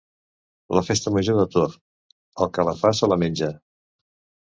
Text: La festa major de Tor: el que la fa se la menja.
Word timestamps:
La 0.77 0.83
festa 0.87 1.13
major 1.17 1.37
de 1.41 1.45
Tor: 1.57 1.77
el 2.47 2.53
que 2.59 2.69
la 2.73 2.77
fa 2.83 2.97
se 3.03 3.15
la 3.15 3.23
menja. 3.27 3.55